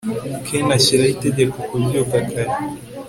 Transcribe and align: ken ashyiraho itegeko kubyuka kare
ken 0.45 0.67
ashyiraho 0.77 1.11
itegeko 1.15 1.57
kubyuka 1.69 2.17
kare 2.29 2.53